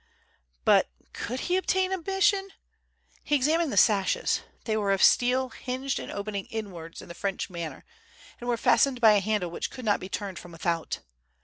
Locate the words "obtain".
1.57-1.91